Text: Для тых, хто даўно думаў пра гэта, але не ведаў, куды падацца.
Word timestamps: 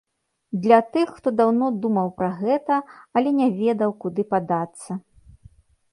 Для 0.61 0.77
тых, 0.95 1.11
хто 1.17 1.33
даўно 1.41 1.67
думаў 1.83 2.07
пра 2.21 2.29
гэта, 2.41 2.81
але 3.21 3.29
не 3.43 3.49
ведаў, 3.63 3.89
куды 4.07 4.21
падацца. 4.33 4.91